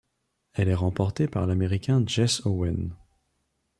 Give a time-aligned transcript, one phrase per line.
[0.53, 2.89] Elle est remportée par l'Américain Jesse Owens.